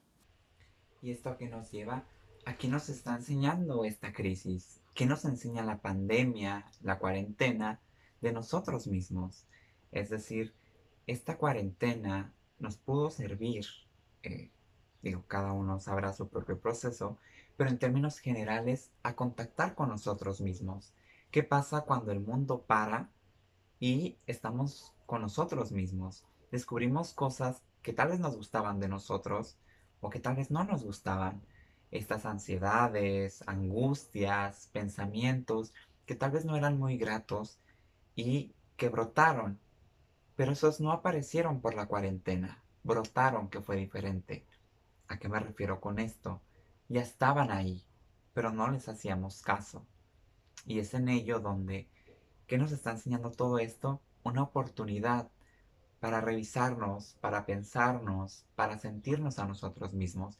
¿Y 1.02 1.10
esto 1.10 1.36
que 1.36 1.48
nos 1.48 1.72
lleva? 1.72 2.04
¿A 2.46 2.56
qué 2.56 2.68
nos 2.68 2.88
está 2.88 3.16
enseñando 3.16 3.84
esta 3.84 4.12
crisis? 4.12 4.80
¿Qué 4.94 5.06
nos 5.06 5.24
enseña 5.24 5.64
la 5.64 5.78
pandemia, 5.78 6.66
la 6.82 7.00
cuarentena 7.00 7.80
de 8.20 8.32
nosotros 8.32 8.86
mismos? 8.86 9.44
Es 9.90 10.08
decir, 10.08 10.54
esta 11.08 11.36
cuarentena 11.36 12.32
nos 12.60 12.76
pudo 12.76 13.10
servir, 13.10 13.66
eh, 14.22 14.52
digo, 15.02 15.24
cada 15.26 15.52
uno 15.52 15.80
sabrá 15.80 16.12
su 16.12 16.28
propio 16.28 16.60
proceso, 16.60 17.18
pero 17.60 17.68
en 17.68 17.78
términos 17.78 18.20
generales 18.20 18.90
a 19.02 19.14
contactar 19.14 19.74
con 19.74 19.90
nosotros 19.90 20.40
mismos. 20.40 20.94
¿Qué 21.30 21.42
pasa 21.42 21.82
cuando 21.82 22.10
el 22.10 22.20
mundo 22.20 22.62
para 22.62 23.10
y 23.78 24.16
estamos 24.26 24.94
con 25.04 25.20
nosotros 25.20 25.70
mismos? 25.70 26.24
Descubrimos 26.50 27.12
cosas 27.12 27.62
que 27.82 27.92
tal 27.92 28.08
vez 28.08 28.18
nos 28.18 28.34
gustaban 28.34 28.80
de 28.80 28.88
nosotros 28.88 29.58
o 30.00 30.08
que 30.08 30.20
tal 30.20 30.36
vez 30.36 30.50
no 30.50 30.64
nos 30.64 30.84
gustaban. 30.84 31.42
Estas 31.90 32.24
ansiedades, 32.24 33.44
angustias, 33.46 34.70
pensamientos 34.72 35.74
que 36.06 36.14
tal 36.14 36.30
vez 36.30 36.46
no 36.46 36.56
eran 36.56 36.78
muy 36.78 36.96
gratos 36.96 37.58
y 38.16 38.54
que 38.78 38.88
brotaron. 38.88 39.60
Pero 40.34 40.52
esos 40.52 40.80
no 40.80 40.92
aparecieron 40.92 41.60
por 41.60 41.74
la 41.74 41.84
cuarentena, 41.84 42.64
brotaron 42.84 43.50
que 43.50 43.60
fue 43.60 43.76
diferente. 43.76 44.46
¿A 45.08 45.18
qué 45.18 45.28
me 45.28 45.40
refiero 45.40 45.78
con 45.78 45.98
esto? 45.98 46.40
Ya 46.90 47.00
estaban 47.00 47.52
ahí, 47.52 47.84
pero 48.34 48.52
no 48.52 48.68
les 48.68 48.88
hacíamos 48.88 49.42
caso. 49.42 49.86
Y 50.66 50.80
es 50.80 50.92
en 50.92 51.08
ello 51.08 51.38
donde, 51.38 51.88
¿qué 52.48 52.58
nos 52.58 52.72
está 52.72 52.90
enseñando 52.90 53.30
todo 53.30 53.58
esto? 53.60 54.02
Una 54.24 54.42
oportunidad 54.42 55.30
para 56.00 56.20
revisarnos, 56.20 57.16
para 57.20 57.46
pensarnos, 57.46 58.44
para 58.56 58.76
sentirnos 58.78 59.38
a 59.38 59.46
nosotros 59.46 59.94
mismos 59.94 60.36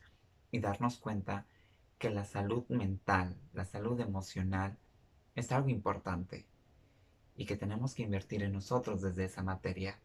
y 0.50 0.58
darnos 0.58 0.98
cuenta 0.98 1.46
que 1.98 2.10
la 2.10 2.24
salud 2.24 2.64
mental, 2.68 3.36
la 3.52 3.64
salud 3.64 4.00
emocional 4.00 4.76
es 5.36 5.52
algo 5.52 5.68
importante 5.68 6.46
y 7.36 7.46
que 7.46 7.56
tenemos 7.56 7.94
que 7.94 8.02
invertir 8.02 8.42
en 8.42 8.52
nosotros 8.52 9.02
desde 9.02 9.24
esa 9.24 9.44
materia. 9.44 10.00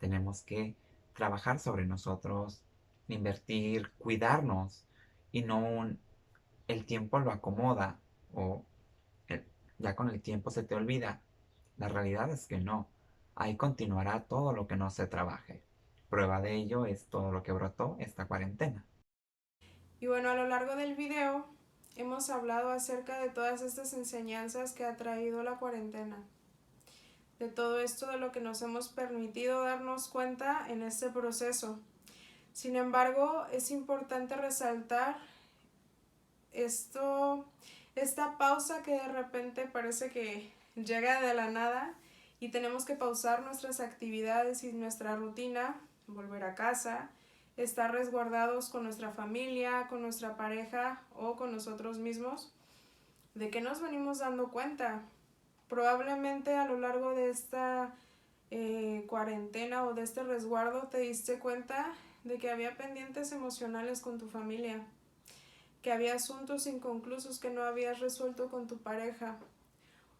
Tenemos 0.00 0.42
que 0.42 0.74
trabajar 1.12 1.60
sobre 1.60 1.86
nosotros, 1.86 2.64
invertir, 3.06 3.92
cuidarnos, 3.98 4.84
y 5.34 5.42
no 5.42 5.84
el 6.68 6.86
tiempo 6.86 7.18
lo 7.18 7.32
acomoda 7.32 7.98
o 8.32 8.64
ya 9.78 9.96
con 9.96 10.08
el 10.08 10.22
tiempo 10.22 10.50
se 10.50 10.62
te 10.62 10.76
olvida. 10.76 11.22
La 11.76 11.88
realidad 11.88 12.30
es 12.30 12.46
que 12.46 12.58
no. 12.58 12.88
Ahí 13.34 13.56
continuará 13.56 14.26
todo 14.26 14.52
lo 14.52 14.68
que 14.68 14.76
no 14.76 14.90
se 14.90 15.08
trabaje. 15.08 15.64
Prueba 16.08 16.40
de 16.40 16.54
ello 16.54 16.86
es 16.86 17.08
todo 17.08 17.32
lo 17.32 17.42
que 17.42 17.50
brotó 17.50 17.96
esta 17.98 18.26
cuarentena. 18.26 18.86
Y 19.98 20.06
bueno, 20.06 20.30
a 20.30 20.36
lo 20.36 20.46
largo 20.46 20.76
del 20.76 20.94
video 20.94 21.46
hemos 21.96 22.30
hablado 22.30 22.70
acerca 22.70 23.18
de 23.18 23.28
todas 23.28 23.60
estas 23.60 23.92
enseñanzas 23.92 24.72
que 24.72 24.84
ha 24.84 24.94
traído 24.94 25.42
la 25.42 25.58
cuarentena. 25.58 26.22
De 27.40 27.48
todo 27.48 27.80
esto 27.80 28.06
de 28.06 28.18
lo 28.18 28.30
que 28.30 28.40
nos 28.40 28.62
hemos 28.62 28.88
permitido 28.88 29.64
darnos 29.64 30.06
cuenta 30.06 30.64
en 30.68 30.84
este 30.84 31.10
proceso 31.10 31.80
sin 32.54 32.76
embargo, 32.76 33.46
es 33.52 33.72
importante 33.72 34.36
resaltar 34.36 35.16
esto, 36.52 37.44
esta 37.96 38.38
pausa 38.38 38.84
que 38.84 38.92
de 38.92 39.08
repente 39.08 39.66
parece 39.66 40.10
que 40.10 40.52
llega 40.76 41.20
de 41.20 41.34
la 41.34 41.50
nada 41.50 41.94
y 42.38 42.52
tenemos 42.52 42.84
que 42.84 42.94
pausar 42.94 43.42
nuestras 43.42 43.80
actividades 43.80 44.62
y 44.62 44.72
nuestra 44.72 45.16
rutina, 45.16 45.74
volver 46.06 46.44
a 46.44 46.54
casa, 46.54 47.10
estar 47.56 47.90
resguardados 47.90 48.68
con 48.68 48.84
nuestra 48.84 49.10
familia, 49.10 49.88
con 49.88 50.00
nuestra 50.00 50.36
pareja 50.36 51.02
o 51.16 51.34
con 51.34 51.50
nosotros 51.50 51.98
mismos. 51.98 52.52
¿De 53.34 53.50
qué 53.50 53.62
nos 53.62 53.82
venimos 53.82 54.20
dando 54.20 54.52
cuenta? 54.52 55.02
Probablemente 55.68 56.54
a 56.54 56.66
lo 56.66 56.78
largo 56.78 57.16
de 57.16 57.30
esta 57.30 57.96
eh, 58.52 59.04
cuarentena 59.08 59.84
o 59.84 59.92
de 59.92 60.02
este 60.02 60.22
resguardo 60.22 60.86
te 60.86 60.98
diste 60.98 61.40
cuenta 61.40 61.92
de 62.24 62.38
que 62.38 62.50
había 62.50 62.76
pendientes 62.76 63.32
emocionales 63.32 64.00
con 64.00 64.18
tu 64.18 64.28
familia, 64.28 64.84
que 65.82 65.92
había 65.92 66.14
asuntos 66.14 66.66
inconclusos 66.66 67.38
que 67.38 67.50
no 67.50 67.62
habías 67.62 68.00
resuelto 68.00 68.50
con 68.50 68.66
tu 68.66 68.78
pareja, 68.78 69.38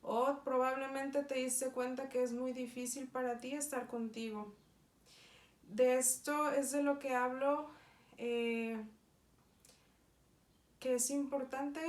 o 0.02 0.40
probablemente 0.44 1.22
te 1.24 1.36
diste 1.36 1.70
cuenta 1.70 2.10
que 2.10 2.22
es 2.22 2.32
muy 2.32 2.52
difícil 2.52 3.08
para 3.08 3.38
ti 3.38 3.54
estar 3.54 3.86
contigo. 3.86 4.54
De 5.70 5.96
esto 5.96 6.50
es 6.50 6.72
de 6.72 6.82
lo 6.82 6.98
que 6.98 7.14
hablo, 7.14 7.70
eh, 8.18 8.78
que 10.78 10.96
es 10.96 11.08
importante 11.08 11.80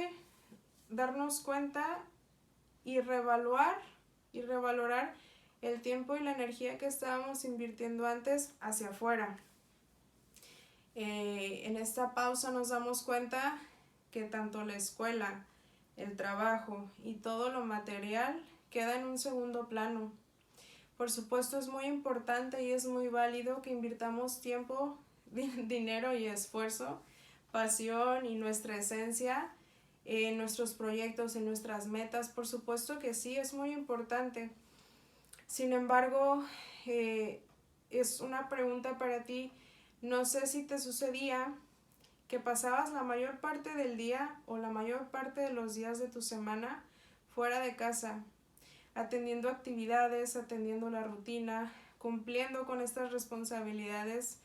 darnos 0.90 1.42
cuenta 1.42 2.00
y 2.86 3.02
revaluar 3.02 3.82
y 4.32 4.42
revalorar 4.42 5.14
el 5.62 5.82
tiempo 5.82 6.16
y 6.16 6.22
la 6.22 6.32
energía 6.32 6.78
que 6.78 6.86
estábamos 6.86 7.44
invirtiendo 7.44 8.08
antes 8.08 8.54
hacia 8.62 8.90
afuera. 8.90 9.38
Eh, 10.96 11.64
en 11.66 11.76
esta 11.76 12.14
pausa 12.14 12.52
nos 12.52 12.70
damos 12.70 13.04
cuenta 13.04 13.60
que 14.12 14.24
tanto 14.24 14.64
la 14.64 14.76
escuela, 14.76 15.46
el 15.98 16.16
trabajo 16.16 16.90
y 17.04 17.16
todo 17.16 17.50
lo 17.50 17.66
material 17.66 18.42
queda 18.70 18.96
en 18.96 19.06
un 19.06 19.20
segundo 19.20 19.68
plano. 19.68 20.14
Por 20.98 21.12
supuesto 21.12 21.60
es 21.60 21.68
muy 21.68 21.86
importante 21.86 22.64
y 22.64 22.72
es 22.72 22.86
muy 22.86 23.10
válido 23.10 23.62
que 23.62 23.72
invirtamos 23.72 24.40
tiempo, 24.40 24.98
dinero 25.32 26.16
y 26.16 26.26
esfuerzo, 26.26 27.02
pasión 27.52 28.26
y 28.26 28.36
nuestra 28.36 28.78
esencia 28.78 29.52
en 30.06 30.38
nuestros 30.38 30.74
proyectos, 30.74 31.36
en 31.36 31.46
nuestras 31.46 31.88
metas. 31.88 32.30
Por 32.30 32.48
supuesto 32.48 33.00
que 33.00 33.14
sí, 33.14 33.36
es 33.36 33.54
muy 33.54 33.74
importante. 33.74 34.50
Sin 35.48 35.74
embargo, 35.74 36.44
eh, 36.86 37.42
es 37.90 38.22
una 38.22 38.48
pregunta 38.48 38.98
para 38.98 39.24
ti 39.24 39.52
no 40.02 40.26
sé 40.26 40.48
si 40.48 40.64
te 40.64 40.80
sucedía 40.80 41.54
que 42.28 42.40
pasabas 42.40 42.92
la 42.92 43.04
mayor 43.04 43.40
parte 43.40 43.74
del 43.76 43.98
día 43.98 44.40
o 44.46 44.58
la 44.58 44.70
mayor 44.70 45.08
parte 45.10 45.42
de 45.42 45.54
los 45.54 45.76
días 45.76 46.00
de 46.00 46.08
tu 46.08 46.22
semana 46.22 46.84
fuera 47.34 47.60
de 47.60 47.76
casa, 47.76 48.24
atendiendo 48.96 49.50
actividades, 49.50 50.36
atendiendo 50.36 50.90
la 50.90 51.04
rutina, 51.04 51.72
cumpliendo 52.00 52.66
con 52.66 52.82
estas 52.82 53.12
responsabilidades 53.12 54.40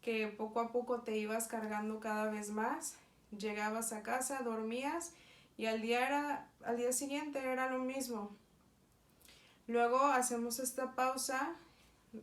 que 0.00 0.28
poco 0.28 0.60
a 0.60 0.70
poco 0.70 1.00
te 1.00 1.16
ibas 1.16 1.48
cargando 1.48 1.98
cada 1.98 2.30
vez 2.30 2.50
más. 2.50 2.94
Llegabas 3.36 3.92
a 3.92 4.02
casa, 4.02 4.42
dormías 4.42 5.12
y 5.58 5.66
al 5.66 5.82
día, 5.82 6.06
era, 6.06 6.48
al 6.64 6.76
día 6.76 6.92
siguiente 6.92 7.40
era 7.40 7.70
lo 7.70 7.80
mismo. 7.80 8.30
Luego 9.66 9.98
hacemos 9.98 10.60
esta 10.60 10.94
pausa, 10.94 11.56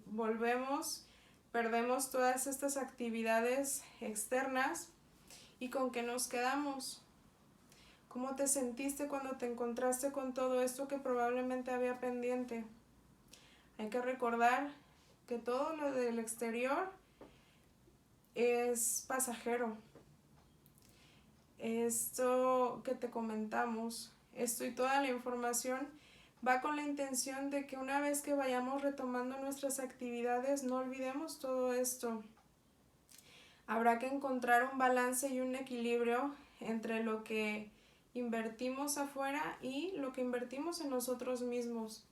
volvemos 0.06 1.06
perdemos 1.54 2.10
todas 2.10 2.48
estas 2.48 2.78
actividades 2.78 3.84
externas 4.02 4.88
y 5.60 5.70
con 5.70 5.92
qué 5.92 6.02
nos 6.02 6.28
quedamos. 6.28 7.00
¿Cómo 8.08 8.36
te 8.36 8.48
sentiste 8.48 9.08
cuando 9.08 9.38
te 9.38 9.46
encontraste 9.46 10.12
con 10.12 10.34
todo 10.34 10.64
esto 10.64 10.88
que 10.88 10.98
probablemente 10.98 11.72
había 11.72 12.00
pendiente? 12.00 12.66
Hay 13.78 13.90
que 13.90 14.02
recordar 14.02 14.72
que 15.28 15.38
todo 15.38 15.76
lo 15.76 15.92
del 15.92 16.18
exterior 16.18 16.92
es 18.34 19.06
pasajero. 19.08 19.78
Esto 21.60 22.82
que 22.84 22.96
te 22.96 23.12
comentamos, 23.12 24.12
esto 24.34 24.66
y 24.66 24.72
toda 24.72 25.02
la 25.02 25.10
información 25.10 25.88
va 26.46 26.62
con 26.62 26.76
la 26.76 26.84
intención 26.84 27.50
de 27.50 27.66
que 27.66 27.78
una 27.78 28.00
vez 28.00 28.22
que 28.22 28.34
vayamos 28.34 28.82
retomando 28.82 29.38
nuestras 29.38 29.80
actividades 29.80 30.64
no 30.64 30.78
olvidemos 30.78 31.40
todo 31.40 31.74
esto. 31.74 32.22
Habrá 33.66 33.98
que 34.00 34.08
encontrar 34.08 34.70
un 34.72 34.78
balance 34.78 35.30
y 35.30 35.40
un 35.40 35.56
equilibrio 35.56 36.36
entre 36.60 37.04
lo 37.04 37.24
que 37.24 37.70
invertimos 38.14 38.98
afuera 38.98 39.58
y 39.62 39.94
lo 39.98 40.12
que 40.14 40.22
invertimos 40.22 40.82
en 40.82 40.90
nosotros 40.90 41.42
mismos. 41.42 42.04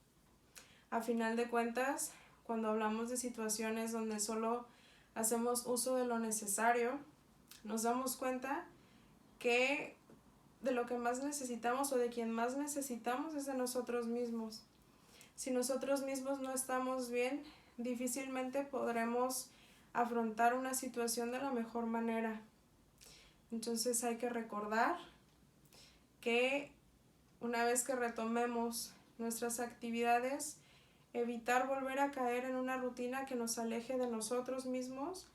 A 0.90 1.02
final 1.02 1.36
de 1.36 1.48
cuentas, 1.48 2.12
cuando 2.44 2.68
hablamos 2.68 3.10
de 3.10 3.16
situaciones 3.16 3.92
donde 3.92 4.18
solo 4.18 4.66
hacemos 5.14 5.66
uso 5.66 5.96
de 5.96 6.06
lo 6.06 6.18
necesario, 6.18 6.98
nos 7.64 7.82
damos 7.82 8.16
cuenta 8.16 8.64
que 9.38 9.96
de 10.62 10.72
lo 10.72 10.86
que 10.86 10.96
más 10.96 11.22
necesitamos 11.22 11.92
o 11.92 11.98
de 11.98 12.08
quien 12.08 12.30
más 12.30 12.56
necesitamos 12.56 13.34
es 13.34 13.46
de 13.46 13.54
nosotros 13.54 14.06
mismos. 14.06 14.62
Si 15.36 15.50
nosotros 15.50 16.02
mismos 16.02 16.40
no 16.40 16.52
estamos 16.52 17.10
bien, 17.10 17.42
difícilmente 17.76 18.62
podremos 18.62 19.48
afrontar 19.92 20.54
una 20.54 20.74
situación 20.74 21.32
de 21.32 21.38
la 21.38 21.50
mejor 21.50 21.86
manera. 21.86 22.40
Entonces 23.50 24.02
hay 24.04 24.16
que 24.16 24.28
recordar 24.28 24.96
que 26.20 26.70
una 27.40 27.64
vez 27.64 27.82
que 27.82 27.96
retomemos 27.96 28.92
nuestras 29.18 29.60
actividades, 29.60 30.56
evitar 31.12 31.66
volver 31.66 31.98
a 31.98 32.12
caer 32.12 32.44
en 32.44 32.56
una 32.56 32.76
rutina 32.76 33.26
que 33.26 33.34
nos 33.34 33.58
aleje 33.58 33.98
de 33.98 34.06
nosotros 34.06 34.64
mismos 34.64 35.26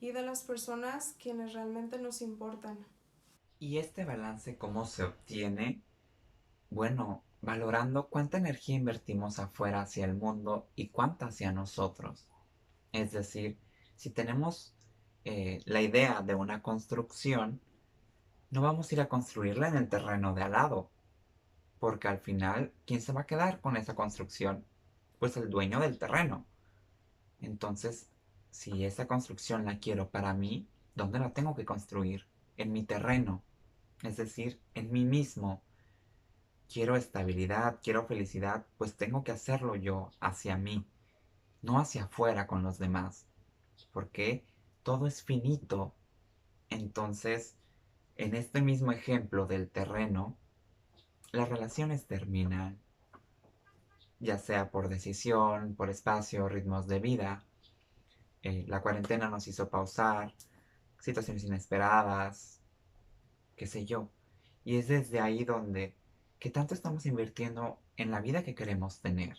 y 0.00 0.12
de 0.12 0.22
las 0.22 0.42
personas 0.42 1.14
quienes 1.20 1.52
realmente 1.52 1.98
nos 1.98 2.22
importan. 2.22 2.78
¿Y 3.58 3.78
este 3.78 4.04
balance 4.04 4.58
cómo 4.58 4.84
se 4.84 5.04
obtiene? 5.04 5.80
Bueno, 6.68 7.24
valorando 7.40 8.08
cuánta 8.08 8.36
energía 8.36 8.76
invertimos 8.76 9.38
afuera 9.38 9.80
hacia 9.80 10.04
el 10.04 10.14
mundo 10.14 10.68
y 10.76 10.88
cuánta 10.88 11.28
hacia 11.28 11.52
nosotros. 11.52 12.28
Es 12.92 13.12
decir, 13.12 13.58
si 13.94 14.10
tenemos 14.10 14.74
eh, 15.24 15.62
la 15.64 15.80
idea 15.80 16.20
de 16.20 16.34
una 16.34 16.60
construcción, 16.60 17.62
no 18.50 18.60
vamos 18.60 18.90
a 18.90 18.94
ir 18.94 19.00
a 19.00 19.08
construirla 19.08 19.68
en 19.68 19.76
el 19.76 19.88
terreno 19.88 20.34
de 20.34 20.42
al 20.42 20.52
lado. 20.52 20.90
Porque 21.78 22.08
al 22.08 22.18
final, 22.18 22.74
¿quién 22.84 23.00
se 23.00 23.12
va 23.14 23.22
a 23.22 23.26
quedar 23.26 23.62
con 23.62 23.78
esa 23.78 23.94
construcción? 23.94 24.66
Pues 25.18 25.34
el 25.38 25.48
dueño 25.48 25.80
del 25.80 25.98
terreno. 25.98 26.44
Entonces, 27.40 28.10
si 28.50 28.84
esa 28.84 29.06
construcción 29.06 29.64
la 29.64 29.78
quiero 29.78 30.10
para 30.10 30.34
mí, 30.34 30.68
¿dónde 30.94 31.20
la 31.20 31.30
tengo 31.32 31.54
que 31.54 31.64
construir? 31.64 32.26
En 32.58 32.72
mi 32.72 32.84
terreno 32.84 33.42
es 34.06 34.16
decir, 34.16 34.60
en 34.74 34.92
mí 34.92 35.04
mismo. 35.04 35.62
Quiero 36.72 36.96
estabilidad, 36.96 37.78
quiero 37.82 38.06
felicidad, 38.06 38.66
pues 38.78 38.96
tengo 38.96 39.22
que 39.22 39.32
hacerlo 39.32 39.76
yo 39.76 40.10
hacia 40.20 40.56
mí, 40.56 40.84
no 41.62 41.78
hacia 41.78 42.04
afuera 42.04 42.46
con 42.46 42.62
los 42.62 42.78
demás, 42.78 43.26
porque 43.92 44.44
todo 44.82 45.06
es 45.06 45.22
finito. 45.22 45.94
Entonces, 46.70 47.56
en 48.16 48.34
este 48.34 48.62
mismo 48.62 48.92
ejemplo 48.92 49.46
del 49.46 49.68
terreno, 49.70 50.36
las 51.32 51.48
relaciones 51.48 52.06
terminan, 52.06 52.78
ya 54.18 54.38
sea 54.38 54.70
por 54.70 54.88
decisión, 54.88 55.74
por 55.76 55.90
espacio, 55.90 56.48
ritmos 56.48 56.86
de 56.88 56.98
vida. 56.98 57.44
Eh, 58.42 58.64
la 58.68 58.80
cuarentena 58.80 59.28
nos 59.28 59.46
hizo 59.46 59.68
pausar, 59.68 60.34
situaciones 61.00 61.44
inesperadas, 61.44 62.60
qué 63.56 63.66
sé 63.66 63.84
yo. 63.84 64.10
Y 64.64 64.76
es 64.76 64.88
desde 64.88 65.20
ahí 65.20 65.44
donde, 65.44 65.94
¿qué 66.38 66.50
tanto 66.50 66.74
estamos 66.74 67.06
invirtiendo 67.06 67.78
en 67.96 68.10
la 68.10 68.20
vida 68.20 68.44
que 68.44 68.54
queremos 68.54 69.00
tener? 69.00 69.38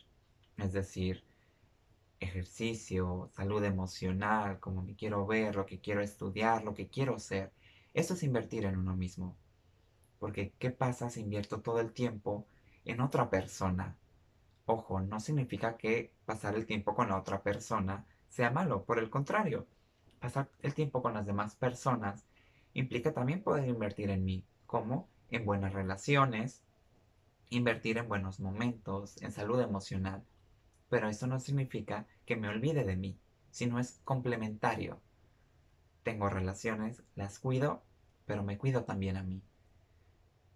Es 0.58 0.74
decir, 0.74 1.24
ejercicio, 2.20 3.30
salud 3.34 3.64
emocional, 3.64 4.60
cómo 4.60 4.82
me 4.82 4.96
quiero 4.96 5.26
ver, 5.26 5.56
lo 5.56 5.66
que 5.66 5.80
quiero 5.80 6.02
estudiar, 6.02 6.64
lo 6.64 6.74
que 6.74 6.88
quiero 6.88 7.20
ser. 7.20 7.52
Eso 7.94 8.16
es 8.16 8.24
invertir 8.24 8.66
en 8.66 8.78
uno 8.78 8.96
mismo. 8.96 9.38
Porque 10.20 10.54
¿qué 10.60 10.72
pasa 10.72 11.10
si 11.10 11.22
invierto 11.22 11.62
todo 11.62 11.80
el 11.80 11.94
tiempo 11.94 12.48
en 12.86 13.02
otra 13.02 13.30
persona? 13.30 13.98
Ojo, 14.66 15.00
no 15.00 15.20
significa 15.20 15.78
que 15.78 16.12
pasar 16.26 16.56
el 16.56 16.66
tiempo 16.66 16.96
con 16.96 17.10
la 17.10 17.18
otra 17.18 17.42
persona 17.44 18.06
sea 18.28 18.52
malo, 18.52 18.84
por 18.84 19.00
el 19.00 19.10
contrario, 19.10 19.68
pasar 20.20 20.50
el 20.62 20.74
tiempo 20.74 21.02
con 21.02 21.14
las 21.14 21.26
demás 21.26 21.56
personas 21.56 22.27
implica 22.80 23.12
también 23.12 23.42
poder 23.42 23.68
invertir 23.68 24.12
en 24.12 24.24
mí, 24.24 24.46
como 24.68 25.10
en 25.32 25.46
buenas 25.46 25.74
relaciones, 25.74 26.62
invertir 27.50 27.98
en 27.98 28.08
buenos 28.08 28.40
momentos, 28.40 29.20
en 29.24 29.32
salud 29.32 29.60
emocional. 29.60 30.24
Pero 30.88 31.10
eso 31.10 31.26
no 31.26 31.40
significa 31.40 32.06
que 32.26 32.36
me 32.36 32.50
olvide 32.50 32.86
de 32.86 32.96
mí, 32.96 33.20
sino 33.50 33.80
es 33.80 34.00
complementario. 34.04 35.02
Tengo 36.04 36.30
relaciones, 36.30 37.04
las 37.16 37.40
cuido, 37.40 37.84
pero 38.28 38.44
me 38.44 38.60
cuido 38.60 38.84
también 38.84 39.18
a 39.18 39.24
mí. 39.24 39.42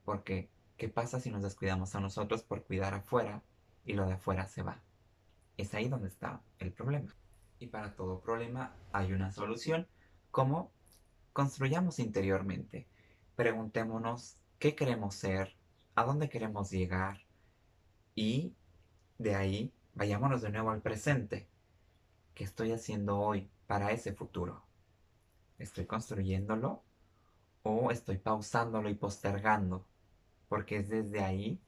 Porque, 0.06 0.52
¿qué 0.78 0.90
pasa 0.90 1.20
si 1.20 1.32
nos 1.32 1.42
descuidamos 1.42 1.96
a 1.96 2.02
nosotros 2.02 2.44
por 2.44 2.64
cuidar 2.64 2.94
afuera 2.94 3.42
y 3.84 3.94
lo 3.94 4.06
de 4.06 4.14
afuera 4.14 4.48
se 4.48 4.62
va? 4.62 4.80
Es 5.58 5.74
ahí 5.74 5.90
donde 5.90 6.10
está 6.10 6.44
el 6.60 6.72
problema. 6.72 7.16
Y 7.58 7.66
para 7.68 7.96
todo 7.96 8.22
problema 8.22 8.76
hay 8.94 9.12
una 9.12 9.32
solución, 9.32 9.88
como 10.30 10.72
construyamos 11.34 12.00
interiormente. 12.00 12.88
Preguntémonos 13.36 14.38
qué 14.60 14.76
queremos 14.76 15.16
ser, 15.16 15.56
a 15.96 16.04
dónde 16.04 16.30
queremos 16.30 16.72
llegar 16.72 17.22
y 18.16 18.54
de 19.18 19.36
ahí 19.36 19.74
vayámonos 19.94 20.42
de 20.42 20.52
nuevo 20.52 20.72
al 20.72 20.82
presente. 20.82 21.48
¿Qué 22.34 22.44
estoy 22.44 22.72
haciendo 22.72 23.20
hoy 23.20 23.50
para 23.68 23.92
ese 23.92 24.14
futuro? 24.14 24.64
¿Estoy 25.60 25.86
construyéndolo 25.86 26.84
o 27.64 27.92
estoy 27.92 28.18
pausándolo 28.18 28.90
y 28.90 28.96
postergando? 28.96 29.86
Porque 30.50 30.78
es 30.78 30.90
desde 30.90 31.24
ahí 31.24 31.62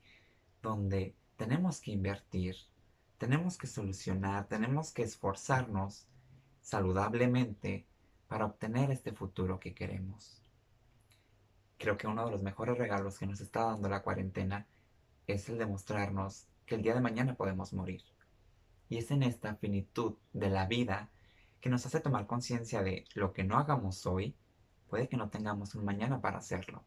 donde 0.61 1.15
tenemos 1.37 1.79
que 1.79 1.91
invertir, 1.91 2.55
tenemos 3.17 3.57
que 3.57 3.67
solucionar, 3.67 4.47
tenemos 4.47 4.91
que 4.91 5.03
esforzarnos 5.03 6.07
saludablemente 6.61 7.85
para 8.33 8.47
obtener 8.47 8.89
este 8.89 9.13
futuro 9.13 9.59
que 9.59 9.75
queremos. 9.75 10.41
Creo 11.77 11.97
que 11.97 12.07
uno 12.07 12.25
de 12.25 12.31
los 12.31 12.41
mejores 12.41 12.79
regalos 12.79 13.19
que 13.19 13.27
nos 13.27 13.39
está 13.41 13.65
dando 13.65 13.89
la 13.89 14.01
cuarentena 14.01 14.65
es 15.27 15.49
el 15.49 15.59
de 15.59 15.67
mostrarnos 15.67 16.47
que 16.65 16.73
el 16.73 16.81
día 16.81 16.95
de 16.95 17.01
mañana 17.01 17.35
podemos 17.35 17.73
morir. 17.73 18.01
Y 18.89 18.97
es 18.97 19.11
en 19.11 19.21
esta 19.21 19.53
finitud 19.57 20.15
de 20.33 20.49
la 20.49 20.65
vida 20.65 21.11
que 21.61 21.69
nos 21.69 21.85
hace 21.85 21.99
tomar 21.99 22.25
conciencia 22.25 22.81
de 22.81 23.05
lo 23.13 23.33
que 23.33 23.43
no 23.43 23.59
hagamos 23.59 24.03
hoy, 24.07 24.35
puede 24.89 25.07
que 25.07 25.17
no 25.17 25.29
tengamos 25.29 25.75
un 25.75 25.85
mañana 25.85 26.19
para 26.19 26.39
hacerlo. 26.39 26.83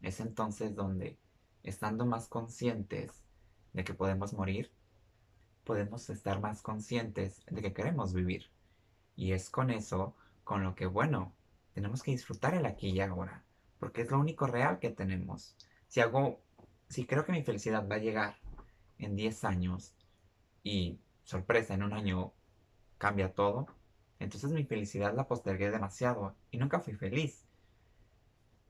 Es 0.00 0.20
entonces 0.20 0.76
donde, 0.76 1.18
estando 1.64 2.06
más 2.06 2.28
conscientes 2.28 3.24
de 3.72 3.82
que 3.82 3.94
podemos 3.94 4.32
morir, 4.32 4.70
podemos 5.64 6.08
estar 6.08 6.40
más 6.40 6.62
conscientes 6.62 7.42
de 7.50 7.62
que 7.62 7.72
queremos 7.72 8.14
vivir. 8.14 8.48
Y 9.16 9.32
es 9.32 9.50
con 9.50 9.70
eso 9.70 10.14
con 10.48 10.62
lo 10.62 10.74
que, 10.74 10.86
bueno, 10.86 11.36
tenemos 11.74 12.02
que 12.02 12.12
disfrutar 12.12 12.54
el 12.54 12.64
aquí 12.64 12.88
y 12.88 13.00
ahora, 13.02 13.44
porque 13.78 14.00
es 14.00 14.10
lo 14.10 14.18
único 14.18 14.46
real 14.46 14.78
que 14.78 14.88
tenemos. 14.88 15.54
Si 15.88 16.00
hago, 16.00 16.40
si 16.88 17.04
creo 17.04 17.26
que 17.26 17.32
mi 17.32 17.42
felicidad 17.42 17.86
va 17.86 17.96
a 17.96 17.98
llegar 17.98 18.38
en 18.96 19.14
10 19.14 19.44
años 19.44 19.94
y 20.62 21.02
sorpresa, 21.22 21.74
en 21.74 21.82
un 21.82 21.92
año 21.92 22.32
cambia 22.96 23.34
todo, 23.34 23.66
entonces 24.20 24.50
mi 24.52 24.64
felicidad 24.64 25.14
la 25.14 25.28
postergué 25.28 25.70
demasiado 25.70 26.34
y 26.50 26.56
nunca 26.56 26.80
fui 26.80 26.94
feliz. 26.94 27.44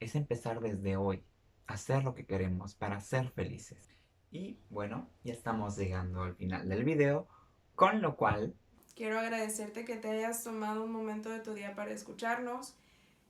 Es 0.01 0.17
empezar 0.17 0.59
desde 0.59 0.97
hoy, 0.97 1.25
hacer 1.69 2.03
lo 2.03 2.17
que 2.17 2.27
queremos 2.27 2.75
para 2.75 2.99
ser 2.99 3.31
felices. 3.31 3.88
Y 4.33 4.59
bueno, 4.69 5.09
ya 5.23 5.33
estamos 5.33 5.77
llegando 5.77 6.25
al 6.25 6.35
final 6.35 6.69
del 6.69 6.83
video, 6.83 7.29
con 7.77 8.03
lo 8.03 8.17
cual 8.17 8.57
Quiero 8.99 9.21
agradecerte 9.21 9.85
que 9.85 9.95
te 9.95 10.09
hayas 10.09 10.43
tomado 10.43 10.83
un 10.83 10.91
momento 10.91 11.31
de 11.31 11.39
tu 11.39 11.55
día 11.55 11.77
para 11.77 11.93
escucharnos. 11.93 12.75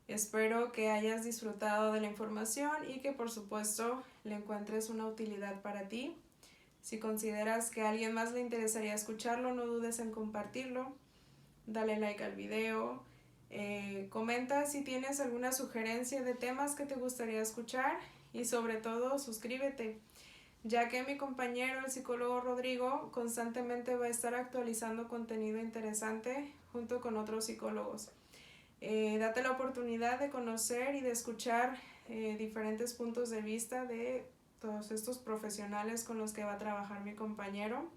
Espero 0.06 0.72
que 0.72 0.88
hayas 0.88 1.24
disfrutado 1.24 1.92
de 1.92 2.00
la 2.00 2.06
información 2.06 2.70
y 2.88 3.00
que 3.00 3.12
por 3.12 3.30
supuesto 3.30 4.02
le 4.24 4.36
encuentres 4.36 4.88
una 4.88 5.06
utilidad 5.06 5.60
para 5.60 5.90
ti. 5.90 6.16
Si 6.80 6.98
consideras 6.98 7.70
que 7.70 7.82
a 7.82 7.90
alguien 7.90 8.14
más 8.14 8.32
le 8.32 8.40
interesaría 8.40 8.94
escucharlo, 8.94 9.52
no 9.52 9.66
dudes 9.66 9.98
en 9.98 10.10
compartirlo. 10.10 10.96
Dale 11.66 11.98
like 11.98 12.24
al 12.24 12.34
video. 12.34 13.02
Eh, 13.50 14.06
comenta 14.08 14.64
si 14.64 14.80
tienes 14.80 15.20
alguna 15.20 15.52
sugerencia 15.52 16.22
de 16.22 16.32
temas 16.32 16.76
que 16.76 16.86
te 16.86 16.94
gustaría 16.94 17.42
escuchar 17.42 17.98
y 18.32 18.46
sobre 18.46 18.78
todo 18.78 19.18
suscríbete. 19.18 20.00
Ya 20.64 20.88
que 20.88 21.02
mi 21.04 21.16
compañero, 21.16 21.80
el 21.84 21.90
psicólogo 21.90 22.40
Rodrigo, 22.40 23.10
constantemente 23.12 23.96
va 23.96 24.06
a 24.06 24.10
estar 24.10 24.34
actualizando 24.34 25.08
contenido 25.08 25.58
interesante 25.58 26.52
junto 26.72 27.00
con 27.00 27.16
otros 27.16 27.46
psicólogos. 27.46 28.10
Eh, 28.80 29.18
date 29.18 29.42
la 29.42 29.52
oportunidad 29.52 30.20
de 30.20 30.30
conocer 30.30 30.94
y 30.94 31.00
de 31.00 31.10
escuchar 31.10 31.76
eh, 32.08 32.36
diferentes 32.38 32.94
puntos 32.94 33.30
de 33.30 33.42
vista 33.42 33.84
de 33.84 34.24
todos 34.60 34.90
estos 34.90 35.18
profesionales 35.18 36.04
con 36.04 36.18
los 36.18 36.32
que 36.32 36.44
va 36.44 36.54
a 36.54 36.58
trabajar 36.58 37.02
mi 37.04 37.14
compañero. 37.14 37.90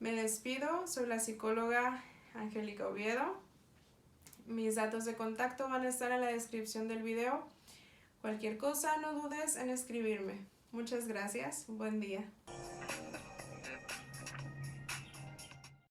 Me 0.00 0.12
despido, 0.12 0.86
soy 0.86 1.06
la 1.06 1.20
psicóloga 1.20 2.04
Angélica 2.34 2.86
Oviedo. 2.88 3.40
Mis 4.46 4.74
datos 4.74 5.04
de 5.04 5.14
contacto 5.14 5.68
van 5.68 5.84
a 5.84 5.88
estar 5.88 6.12
en 6.12 6.20
la 6.20 6.28
descripción 6.28 6.88
del 6.88 7.02
video. 7.02 7.46
Cualquier 8.20 8.58
cosa, 8.58 8.96
no 8.98 9.14
dudes 9.14 9.56
en 9.56 9.70
escribirme. 9.70 10.53
Muchas 10.74 11.06
gracias. 11.06 11.66
Buen 11.68 12.00
día. 12.00 12.24